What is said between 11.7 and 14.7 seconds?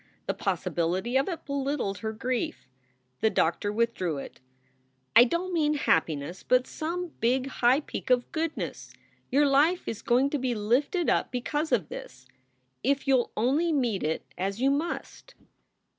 of this, if you ll only meet it as